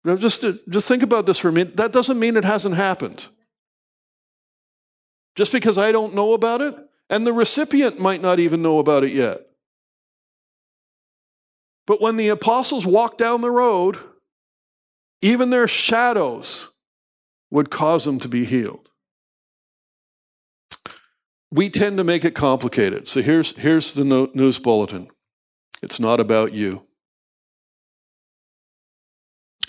[0.05, 1.77] just, just think about this for a minute.
[1.77, 3.27] That doesn't mean it hasn't happened
[5.37, 6.75] just because I don't know about it,
[7.11, 9.41] and the recipient might not even know about it yet.
[11.85, 13.97] But when the apostles walked down the road,
[15.21, 16.69] even their shadows
[17.49, 18.89] would cause them to be healed.
[21.51, 23.07] We tend to make it complicated.
[23.07, 25.07] So here's, here's the news bulletin
[25.81, 26.83] it's not about you.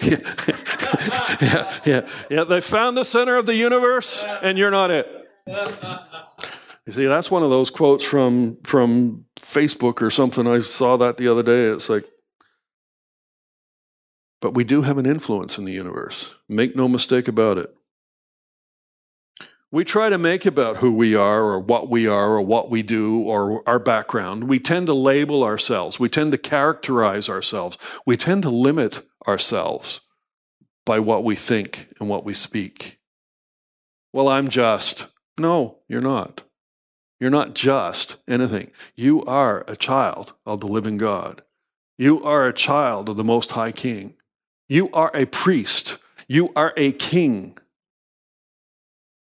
[0.02, 0.18] yeah,
[1.40, 2.44] yeah, yeah, yeah.
[2.44, 5.28] They found the center of the universe, and you're not it.
[6.86, 10.46] You see, that's one of those quotes from from Facebook or something.
[10.46, 11.64] I saw that the other day.
[11.64, 12.06] It's like,
[14.40, 16.34] but we do have an influence in the universe.
[16.48, 17.74] Make no mistake about it.
[19.70, 22.82] we try to make about who we are or what we are or what we
[22.82, 24.44] do or our background.
[24.44, 26.00] We tend to label ourselves.
[26.00, 27.76] We tend to characterize ourselves.
[28.06, 30.00] We tend to limit ourselves
[30.86, 32.98] by what we think and what we speak.
[34.12, 35.08] Well, I'm just.
[35.38, 36.42] No, you're not.
[37.20, 38.70] You're not just anything.
[38.96, 41.42] You are a child of the living God.
[41.98, 44.14] You are a child of the Most High King.
[44.68, 45.98] You are a priest.
[46.26, 47.56] You are a king.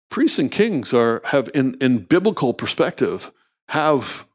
[0.09, 3.31] Priests and kings are have in, in biblical perspective
[3.69, 4.25] have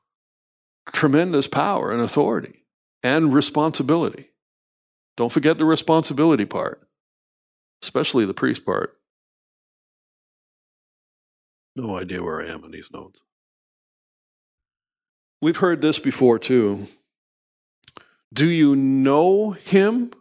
[0.93, 2.65] tremendous power and authority
[3.03, 4.31] and responsibility.
[5.17, 6.87] Don't forget the responsibility part,
[7.83, 8.97] especially the priest part.
[11.77, 13.21] No idea where I am in these notes.
[15.41, 16.87] We've heard this before too.
[18.33, 20.13] Do you know him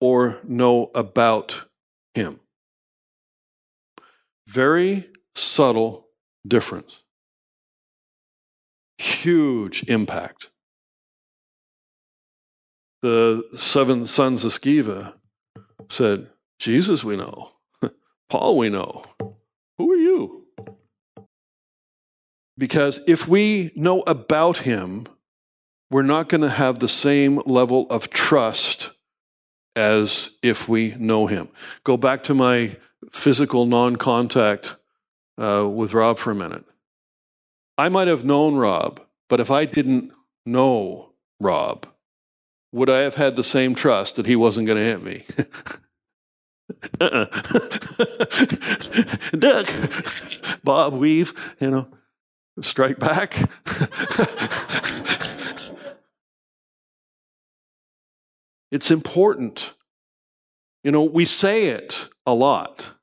[0.00, 1.64] or know about
[2.14, 2.40] him?
[4.46, 6.08] Very subtle
[6.46, 7.02] difference.
[8.98, 10.50] Huge impact.
[13.02, 15.14] The seven sons of Sceva
[15.88, 17.52] said, Jesus we know,
[18.28, 19.04] Paul we know.
[19.78, 20.44] Who are you?
[22.58, 25.06] Because if we know about him,
[25.90, 28.92] we're not going to have the same level of trust
[29.76, 31.48] as if we know him.
[31.84, 32.76] Go back to my
[33.10, 34.76] physical non contact
[35.38, 36.64] uh, with Rob for a minute.
[37.78, 40.12] I might have known Rob, but if I didn't
[40.44, 41.86] know Rob,
[42.72, 45.24] would I have had the same trust that he wasn't going to hit me?
[47.00, 47.24] uh-uh.
[49.38, 49.66] Duck,
[50.62, 51.88] Bob, weave, you know,
[52.60, 53.34] strike back.
[58.70, 59.74] it's important.
[60.84, 62.94] You know, we say it a lot.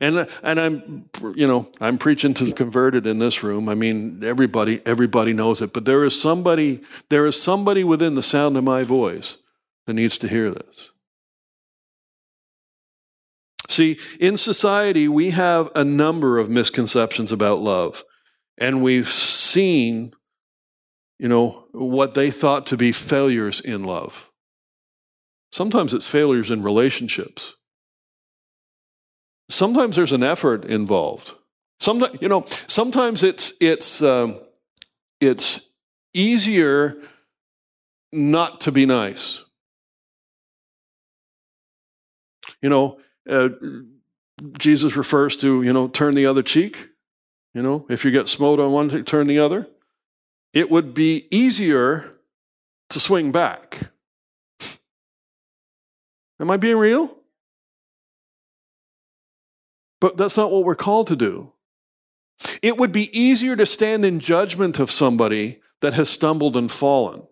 [0.00, 3.68] And, and I'm, you know, I'm preaching to the converted in this room.
[3.68, 5.72] I mean, everybody, everybody knows it.
[5.72, 9.38] But there is somebody, there is somebody within the sound of my voice
[9.86, 10.92] that needs to hear this.
[13.68, 18.04] See, in society, we have a number of misconceptions about love.
[18.56, 20.12] And we've seen,
[21.18, 24.27] you know, what they thought to be failures in love.
[25.52, 27.54] Sometimes it's failures in relationships.
[29.48, 31.32] Sometimes there's an effort involved.
[31.80, 34.40] Sometimes, you know, sometimes it's it's um,
[35.20, 35.68] it's
[36.12, 37.00] easier
[38.12, 39.42] not to be nice.
[42.60, 43.50] You know, uh,
[44.58, 46.88] Jesus refers to you know turn the other cheek.
[47.54, 49.68] You know, if you get smote on one, turn the other.
[50.52, 52.18] It would be easier
[52.90, 53.90] to swing back.
[56.40, 57.16] Am I being real?
[60.00, 61.52] But that's not what we're called to do.
[62.62, 67.26] It would be easier to stand in judgment of somebody that has stumbled and fallen.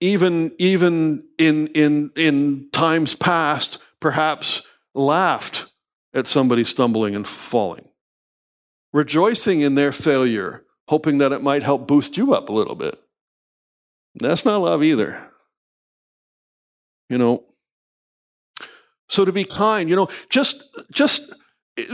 [0.00, 4.62] Even, even in, in, in times past, perhaps
[4.94, 5.66] laughed
[6.14, 7.88] at somebody stumbling and falling.
[8.92, 12.98] Rejoicing in their failure, hoping that it might help boost you up a little bit.
[14.14, 15.30] That's not love either.
[17.10, 17.44] You know,
[19.08, 21.32] so to be kind, you know, just just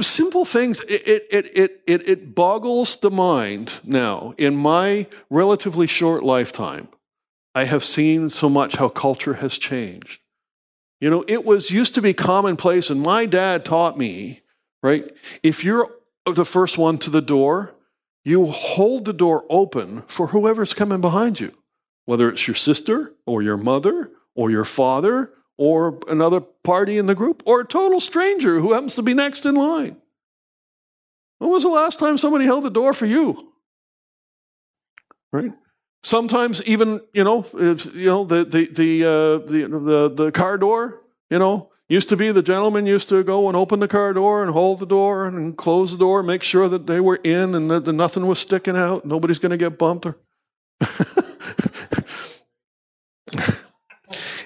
[0.00, 0.82] simple things.
[0.84, 4.34] It it it it it boggles the mind now.
[4.38, 6.88] In my relatively short lifetime,
[7.54, 10.20] I have seen so much how culture has changed.
[11.00, 14.42] You know, it was used to be commonplace, and my dad taught me,
[14.82, 15.10] right?
[15.42, 15.90] If you're
[16.24, 17.74] the first one to the door,
[18.24, 21.52] you hold the door open for whoever's coming behind you,
[22.04, 27.14] whether it's your sister or your mother or your father or another party in the
[27.14, 29.96] group, or a total stranger who happens to be next in line.
[31.38, 33.52] When was the last time somebody held the door for you?
[35.32, 35.52] Right?
[36.02, 41.02] Sometimes even, you know, you know, the the the, uh, the the the car door,
[41.30, 44.42] you know, used to be the gentleman used to go and open the car door
[44.42, 47.70] and hold the door and close the door, make sure that they were in and
[47.70, 50.16] that nothing was sticking out, nobody's going to get bumped or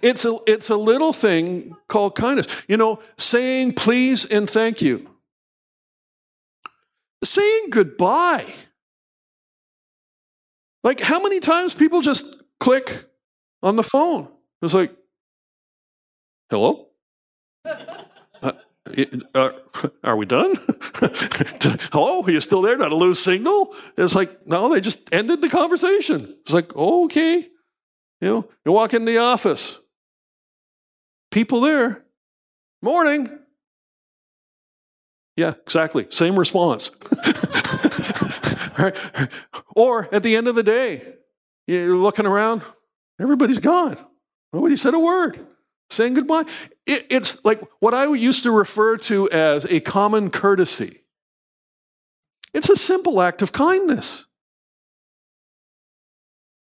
[0.06, 2.46] It's a, it's a little thing called kindness.
[2.68, 5.10] You know, saying please and thank you.
[7.24, 8.46] Saying goodbye.
[10.84, 12.24] Like, how many times people just
[12.60, 13.04] click
[13.64, 14.28] on the phone?
[14.62, 14.94] It's like,
[16.50, 16.86] hello?
[17.64, 18.52] Uh,
[19.34, 19.50] uh,
[20.04, 20.54] are we done?
[21.90, 22.22] hello?
[22.22, 22.76] Are you still there?
[22.76, 23.74] Not a loose signal?
[23.98, 26.36] It's like, no, they just ended the conversation.
[26.42, 27.48] It's like, okay.
[28.20, 29.80] You know, you walk in the office
[31.30, 32.04] people there.
[32.82, 33.38] Morning.
[35.36, 36.06] Yeah, exactly.
[36.10, 36.90] Same response.
[38.78, 38.96] right?
[39.74, 41.14] Or at the end of the day,
[41.66, 42.62] you're looking around,
[43.20, 43.98] everybody's gone.
[44.52, 45.38] Nobody said a word.
[45.90, 46.44] Saying goodbye.
[46.86, 51.02] It, it's like what I used to refer to as a common courtesy.
[52.54, 54.24] It's a simple act of kindness.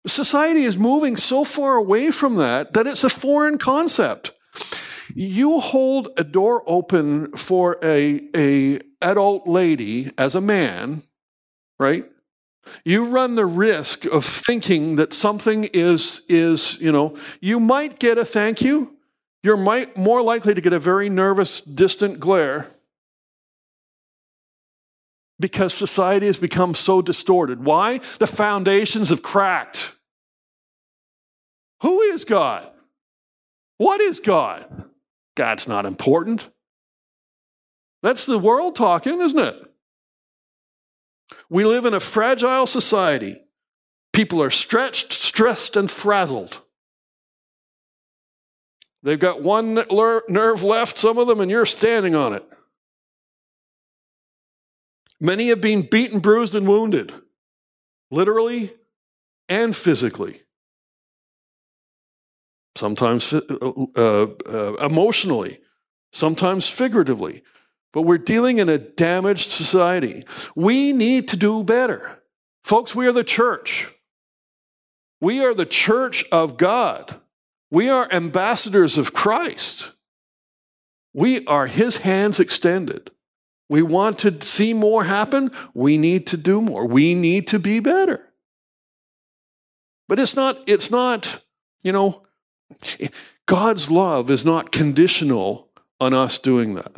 [0.06, 4.32] Society is moving so far away from that that it's a foreign concept.
[5.14, 11.04] You hold a door open for a, a adult lady as a man,
[11.80, 12.06] right?
[12.84, 18.18] You run the risk of thinking that something is, is, you know, you might get
[18.18, 18.96] a thank you.
[19.44, 22.68] You're might, more likely to get a very nervous, distant glare
[25.40, 27.64] because society has become so distorted.
[27.64, 28.00] Why?
[28.20, 29.94] The foundations have cracked.
[31.82, 32.68] Who is God?
[33.78, 34.86] What is God?
[35.38, 36.50] God's not important.
[38.02, 39.56] That's the world talking, isn't it?
[41.48, 43.40] We live in a fragile society.
[44.14, 46.62] People are stretched, stressed, and frazzled.
[49.04, 49.76] They've got one
[50.28, 52.44] nerve left, some of them, and you're standing on it.
[55.22, 57.14] Many have been beaten, bruised, and wounded,
[58.10, 58.74] literally
[59.48, 60.42] and physically.
[62.78, 63.42] Sometimes uh,
[63.96, 65.60] uh, uh, emotionally,
[66.12, 67.42] sometimes figuratively.
[67.92, 70.24] But we're dealing in a damaged society.
[70.56, 72.22] We need to do better.
[72.64, 73.92] Folks, we are the church.
[75.20, 77.20] We are the church of God.
[77.72, 79.94] We are ambassadors of Christ.
[81.14, 83.10] We are his hands extended.
[83.70, 85.52] We want to see more happen.
[85.74, 86.86] We need to do more.
[86.86, 88.32] We need to be better.
[90.08, 91.42] But it's not, it's not,
[91.84, 92.27] you know,
[93.46, 96.98] God's love is not conditional on us doing that.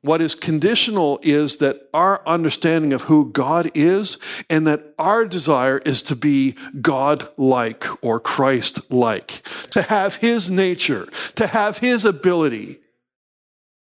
[0.00, 4.18] What is conditional is that our understanding of who God is
[4.48, 10.50] and that our desire is to be God like or Christ like, to have His
[10.50, 12.78] nature, to have His ability,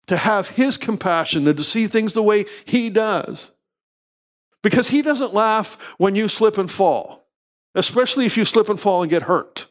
[0.07, 3.51] to have His compassion, and to see things the way He does.
[4.63, 7.27] Because He doesn't laugh when you slip and fall,
[7.75, 9.68] especially if you slip and fall and get hurt.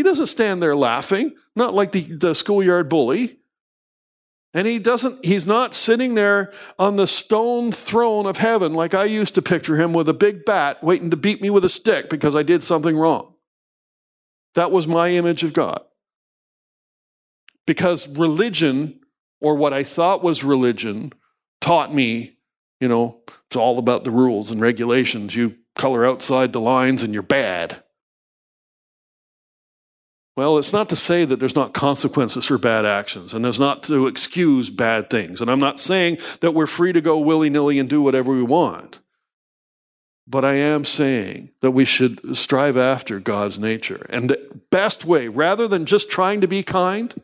[0.00, 3.38] He doesn't stand there laughing, not like the, the schoolyard bully.
[4.54, 9.04] And he doesn't, he's not sitting there on the stone throne of heaven like I
[9.04, 12.08] used to picture him with a big bat waiting to beat me with a stick
[12.08, 13.34] because I did something wrong.
[14.54, 15.82] That was my image of God.
[17.66, 19.00] Because religion,
[19.38, 21.12] or what I thought was religion,
[21.60, 22.38] taught me,
[22.80, 25.36] you know, it's all about the rules and regulations.
[25.36, 27.82] You color outside the lines and you're bad.
[30.40, 33.82] Well, it's not to say that there's not consequences for bad actions, and there's not
[33.82, 35.42] to excuse bad things.
[35.42, 38.42] And I'm not saying that we're free to go willy nilly and do whatever we
[38.42, 39.00] want.
[40.26, 44.06] But I am saying that we should strive after God's nature.
[44.08, 47.14] And the best way, rather than just trying to be kind,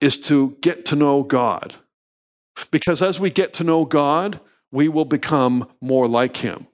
[0.00, 1.74] is to get to know God.
[2.70, 4.40] Because as we get to know God,
[4.72, 6.68] we will become more like Him.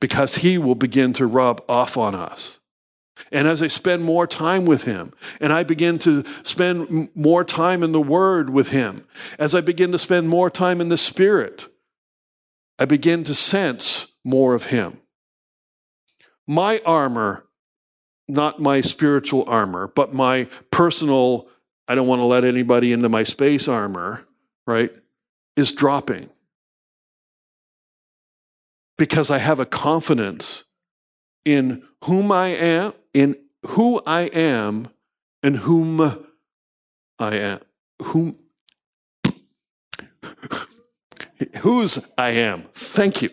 [0.00, 2.57] Because He will begin to rub off on us.
[3.32, 7.82] And as I spend more time with Him, and I begin to spend more time
[7.82, 9.06] in the Word with Him,
[9.38, 11.68] as I begin to spend more time in the Spirit,
[12.78, 15.00] I begin to sense more of Him.
[16.46, 17.44] My armor,
[18.28, 21.48] not my spiritual armor, but my personal,
[21.86, 24.26] I don't want to let anybody into my space armor,
[24.66, 24.90] right,
[25.56, 26.30] is dropping.
[28.96, 30.64] Because I have a confidence
[31.44, 33.36] in whom I am in
[33.66, 34.88] who I am
[35.42, 36.00] and whom
[37.18, 37.60] I am.
[38.02, 38.36] Whom
[41.58, 42.64] whose I am.
[42.74, 43.30] Thank you.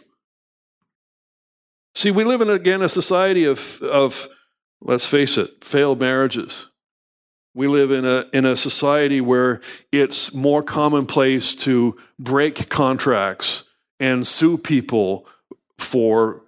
[1.94, 4.28] See, we live in again a society of, of
[4.82, 6.68] let's face it, failed marriages.
[7.54, 9.62] We live in a, in a society where
[9.92, 13.64] it's more commonplace to break contracts
[13.98, 15.26] and sue people
[15.78, 16.44] for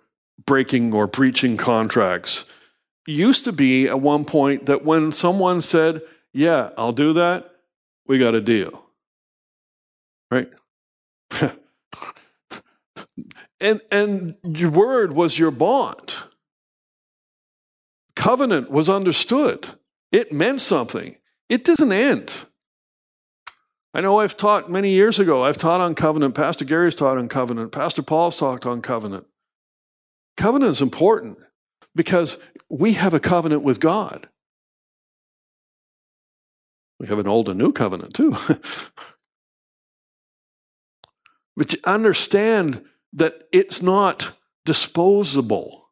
[0.45, 2.43] breaking or breaching contracts
[3.07, 6.01] used to be at one point that when someone said,
[6.33, 7.49] Yeah, I'll do that,
[8.05, 8.85] we got a deal.
[10.29, 10.49] Right?
[13.59, 16.15] and, and your word was your bond.
[18.15, 19.67] Covenant was understood,
[20.11, 21.17] it meant something.
[21.49, 22.45] It doesn't end.
[23.93, 26.35] I know I've taught many years ago, I've taught on covenant.
[26.35, 27.71] Pastor Gary's taught on covenant.
[27.71, 29.25] Pastor Paul's talked on covenant.
[30.35, 31.39] Covenant is important
[31.95, 32.37] because
[32.69, 34.27] we have a covenant with God.
[36.99, 38.35] We have an old and new covenant too.
[41.57, 45.89] But you understand that it's not disposable.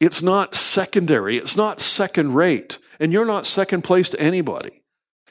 [0.00, 1.36] It's not secondary.
[1.36, 2.78] It's not second rate.
[3.00, 4.84] And you're not second place to anybody.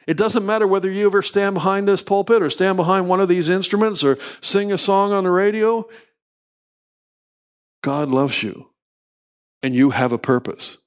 [0.05, 3.29] It doesn't matter whether you ever stand behind this pulpit or stand behind one of
[3.29, 5.87] these instruments or sing a song on the radio.
[7.81, 8.69] God loves you
[9.63, 10.77] and you have a purpose.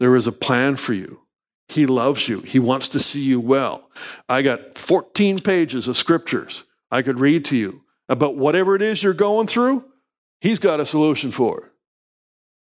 [0.00, 1.22] There is a plan for you.
[1.68, 2.40] He loves you.
[2.40, 3.90] He wants to see you well.
[4.28, 9.02] I got 14 pages of scriptures I could read to you about whatever it is
[9.02, 9.84] you're going through.
[10.40, 11.70] He's got a solution for it.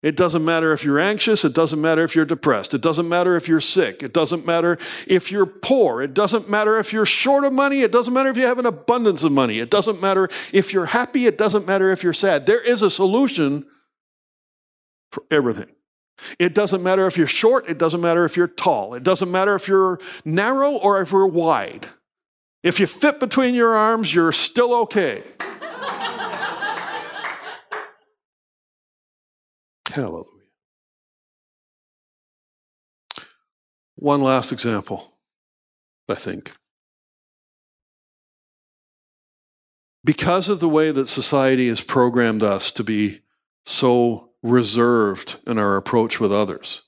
[0.03, 1.45] It doesn't matter if you're anxious.
[1.45, 2.75] It doesn't matter if you're depressed.
[2.75, 4.03] It doesn't matter if you're sick.
[4.03, 6.03] It doesn't matter if you're poor.
[6.03, 7.81] It doesn't matter if you're short of money.
[7.81, 9.59] It doesn't matter if you have an abundance of money.
[9.59, 11.27] It doesn't matter if you're happy.
[11.27, 12.47] It doesn't matter if you're sad.
[12.47, 13.67] There is a solution
[15.11, 15.71] for everything.
[16.39, 19.55] It doesn't matter if you're short, it doesn't matter if you're tall, it doesn't matter
[19.55, 21.89] if you're narrow or if you're wide.
[22.63, 25.23] If you fit between your arms, you're still okay.
[29.93, 30.25] Hallelujah.
[33.97, 35.15] One last example,
[36.09, 36.53] I think.
[40.05, 43.21] Because of the way that society has programmed us to be
[43.65, 46.83] so reserved in our approach with others,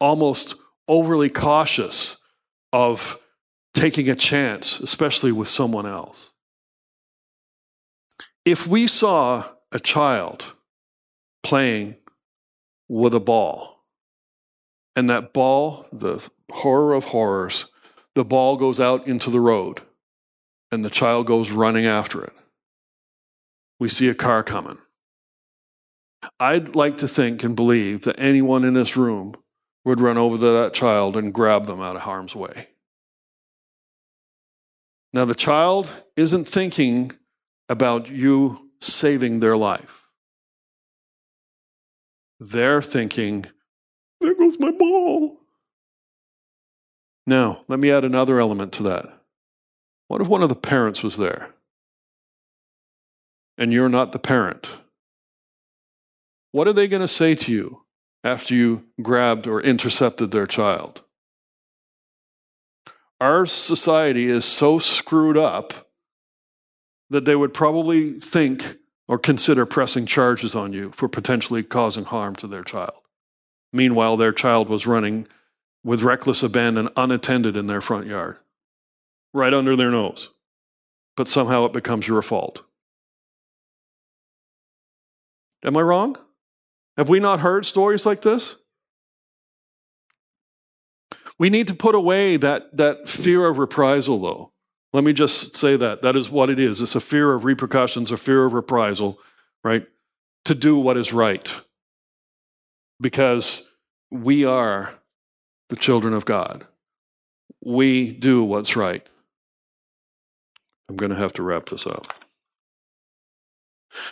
[0.00, 0.56] almost
[0.88, 2.18] overly cautious
[2.72, 3.18] of
[3.74, 6.32] taking a chance, especially with someone else.
[8.44, 10.54] If we saw a child
[11.42, 11.96] playing
[12.88, 13.84] with a ball,
[14.94, 17.66] and that ball, the horror of horrors,
[18.14, 19.82] the ball goes out into the road,
[20.72, 22.32] and the child goes running after it.
[23.78, 24.78] We see a car coming.
[26.40, 29.34] I'd like to think and believe that anyone in this room
[29.84, 32.68] would run over to that child and grab them out of harm's way.
[35.12, 37.12] Now, the child isn't thinking
[37.68, 40.04] about you saving their life.
[42.38, 43.46] They're thinking,
[44.20, 45.38] there goes my ball.
[47.26, 49.06] Now, let me add another element to that.
[50.08, 51.54] What if one of the parents was there?
[53.58, 54.68] And you're not the parent?
[56.56, 57.82] What are they going to say to you
[58.24, 61.02] after you grabbed or intercepted their child?
[63.20, 65.90] Our society is so screwed up
[67.10, 72.34] that they would probably think or consider pressing charges on you for potentially causing harm
[72.36, 73.02] to their child.
[73.74, 75.28] Meanwhile, their child was running
[75.84, 78.38] with reckless abandon unattended in their front yard,
[79.34, 80.30] right under their nose.
[81.18, 82.62] But somehow it becomes your fault.
[85.62, 86.16] Am I wrong?
[86.96, 88.56] Have we not heard stories like this?
[91.38, 94.52] We need to put away that, that fear of reprisal, though.
[94.92, 96.00] Let me just say that.
[96.00, 96.80] That is what it is.
[96.80, 99.18] It's a fear of repercussions, a fear of reprisal,
[99.62, 99.86] right?
[100.46, 101.52] To do what is right.
[102.98, 103.66] Because
[104.10, 104.94] we are
[105.68, 106.66] the children of God.
[107.62, 109.06] We do what's right.
[110.88, 112.14] I'm going to have to wrap this up.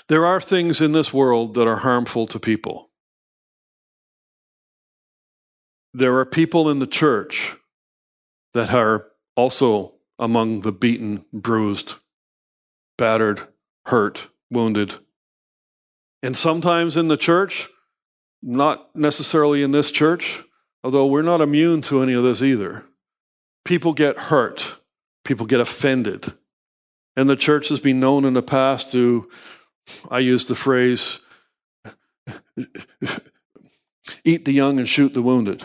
[0.09, 2.91] There are things in this world that are harmful to people.
[5.93, 7.57] There are people in the church
[8.53, 9.07] that are
[9.37, 11.95] also among the beaten, bruised,
[12.97, 13.41] battered,
[13.87, 14.95] hurt, wounded.
[16.23, 17.69] And sometimes in the church,
[18.43, 20.43] not necessarily in this church,
[20.83, 22.85] although we're not immune to any of this either,
[23.65, 24.77] people get hurt,
[25.25, 26.33] people get offended.
[27.17, 29.29] And the church has been known in the past to
[30.11, 31.21] I use the phrase
[34.25, 35.65] eat the young and shoot the wounded.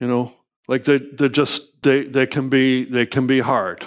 [0.00, 0.32] You know,
[0.68, 3.86] like they they're just they they can be they can be hard.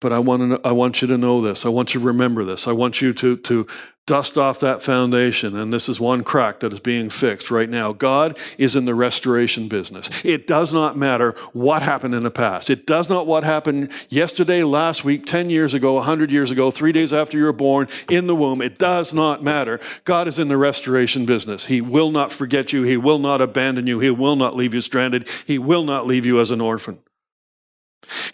[0.00, 1.66] But I want to I want you to know this.
[1.66, 2.68] I want you to remember this.
[2.68, 3.66] I want you to to
[4.08, 5.54] dust off that foundation.
[5.54, 7.92] And this is one crack that is being fixed right now.
[7.92, 10.08] God is in the restoration business.
[10.24, 12.70] It does not matter what happened in the past.
[12.70, 16.90] It does not what happened yesterday, last week, 10 years ago, 100 years ago, three
[16.90, 18.62] days after you were born in the womb.
[18.62, 19.78] It does not matter.
[20.04, 21.66] God is in the restoration business.
[21.66, 22.84] He will not forget you.
[22.84, 24.00] He will not abandon you.
[24.00, 25.28] He will not leave you stranded.
[25.46, 26.98] He will not leave you as an orphan.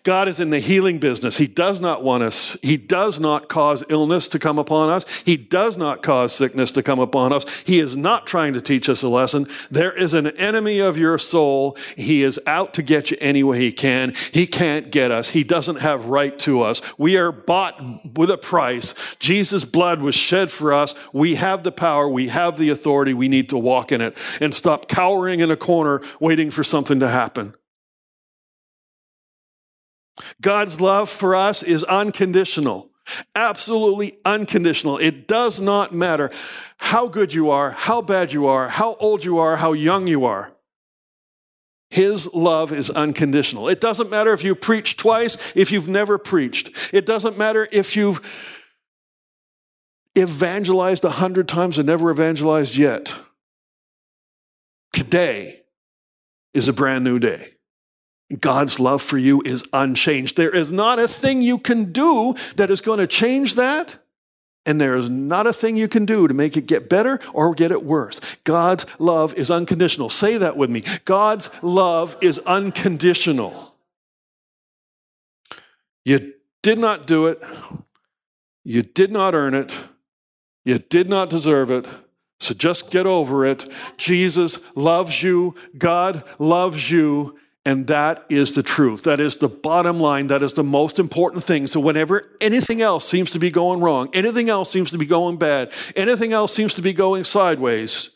[0.05, 1.39] God is in the healing business.
[1.39, 5.05] He does not want us, He does not cause illness to come upon us.
[5.25, 7.45] He does not cause sickness to come upon us.
[7.63, 9.47] He is not trying to teach us a lesson.
[9.71, 11.77] There is an enemy of your soul.
[11.97, 14.15] He is out to get you any way he can.
[14.33, 15.31] He can't get us.
[15.31, 16.83] He doesn't have right to us.
[16.99, 17.81] We are bought
[18.17, 18.95] with a price.
[19.19, 20.95] Jesus' blood was shed for us.
[21.13, 22.09] We have the power.
[22.09, 23.15] We have the authority.
[23.15, 27.01] We need to walk in it and stop cowering in a corner waiting for something
[27.01, 27.55] to happen.
[30.41, 32.91] God's love for us is unconditional.
[33.35, 34.99] Absolutely unconditional.
[34.99, 36.31] It does not matter
[36.79, 40.25] how good you are, how bad you are, how old you are, how young you
[40.25, 40.53] are.
[41.91, 43.69] His love is unconditional.
[43.69, 46.93] It doesn't matter if you preach twice, if you've never preached.
[46.93, 48.21] It doesn't matter if you've
[50.17, 53.15] evangelized a hundred times and never evangelized yet.
[54.93, 55.63] Today
[56.53, 57.54] is a brand new day.
[58.41, 60.37] God's love for you is unchanged.
[60.37, 63.99] There is not a thing you can do that is going to change that.
[64.67, 67.55] And there is not a thing you can do to make it get better or
[67.55, 68.21] get it worse.
[68.45, 70.09] God's love is unconditional.
[70.09, 70.83] Say that with me.
[71.05, 73.75] God's love is unconditional.
[76.05, 77.43] You did not do it.
[78.65, 79.71] You did not earn it.
[80.65, 81.87] You did not deserve it.
[82.41, 83.71] So just get over it.
[83.99, 85.55] Jesus loves you.
[85.77, 87.39] God loves you.
[87.67, 89.05] And that is the truth.
[89.05, 90.27] That is the bottom line.
[90.27, 91.67] That is the most important thing.
[91.67, 95.39] So, whenever anything else seems to be going wrong, anything else seems to be going
[95.39, 98.11] bad, anything else seems to be going sideways,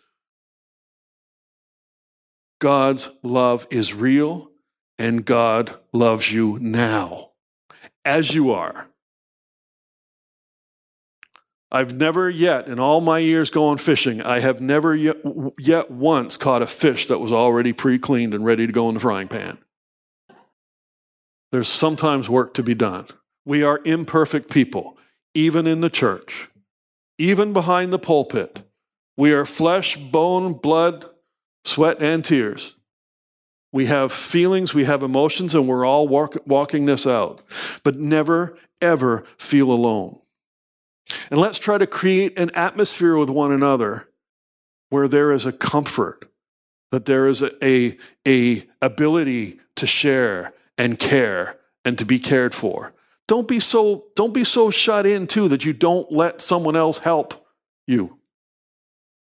[2.61, 4.51] God's love is real
[4.99, 7.31] and God loves you now
[8.05, 8.89] as you are.
[11.71, 15.19] I've never yet, in all my years going fishing, I have never yet,
[15.59, 18.95] yet once caught a fish that was already pre cleaned and ready to go in
[18.95, 19.59] the frying pan.
[21.53, 23.07] There's sometimes work to be done.
[23.45, 24.99] We are imperfect people,
[25.35, 26.49] even in the church,
[27.19, 28.63] even behind the pulpit.
[29.17, 31.07] We are flesh, bone, blood,
[31.65, 32.77] sweat, and tears.
[33.73, 37.43] We have feelings, we have emotions, and we're all walk, walking this out.
[37.83, 40.21] But never, ever feel alone.
[41.31, 44.09] And let's try to create an atmosphere with one another
[44.91, 46.31] where there is a comfort,
[46.91, 47.97] that there is a, a,
[48.27, 52.95] a ability to share and care and to be cared for.
[53.27, 56.99] Don't be so don't be so shut in too that you don't let someone else
[56.99, 57.47] help
[57.87, 58.19] you.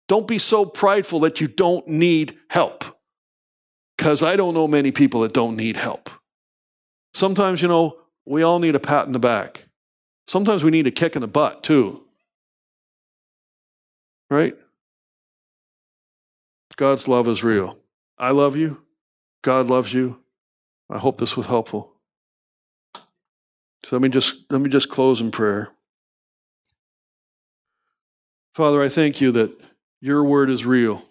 [0.08, 2.84] Don't be so prideful that you don't need help.
[3.98, 6.10] Cuz I don't know many people that don't need help.
[7.14, 9.69] Sometimes, you know, we all need a pat in the back.
[10.30, 12.04] Sometimes we need a kick in the butt too.
[14.30, 14.54] Right?
[16.76, 17.80] God's love is real.
[18.16, 18.80] I love you.
[19.42, 20.20] God loves you.
[20.88, 21.94] I hope this was helpful.
[23.84, 25.72] So let me just let me just close in prayer.
[28.54, 29.60] Father, I thank you that
[30.00, 31.02] your word is real,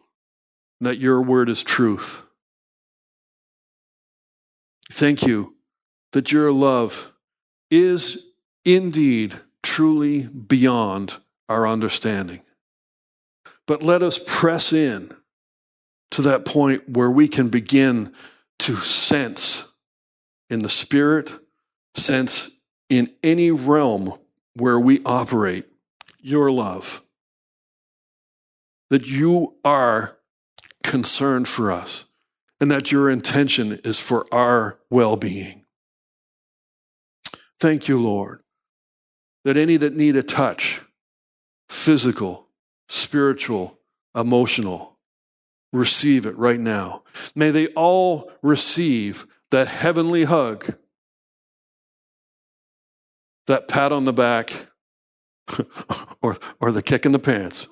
[0.79, 2.25] and that your word is truth.
[4.93, 5.57] Thank you
[6.13, 7.13] that your love
[7.69, 8.28] is
[8.69, 12.43] indeed truly beyond our understanding.
[13.67, 15.15] But let us press in
[16.11, 18.13] to that point where we can begin
[18.61, 19.69] to sense
[20.51, 21.31] in the spirit,
[21.95, 22.51] sense
[22.91, 24.15] in any realm
[24.55, 25.65] where we operate
[26.21, 27.03] your love.
[28.91, 30.19] That you are
[30.83, 32.07] concerned for us
[32.61, 35.65] and that your intention is for our well being.
[37.61, 38.41] Thank you, Lord,
[39.45, 40.83] that any that need a touch,
[41.69, 42.49] physical,
[42.89, 43.79] spiritual,
[44.15, 44.99] emotional,
[45.73, 47.03] receive it right now.
[47.35, 50.75] May they all receive that heavenly hug,
[53.47, 54.67] that pat on the back,
[56.23, 57.67] or, or the kick in the pants.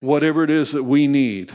[0.00, 1.52] Whatever it is that we need,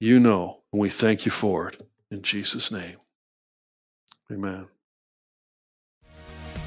[0.00, 1.82] you know, and we thank you for it.
[2.10, 2.96] In Jesus' name,
[4.32, 4.68] amen.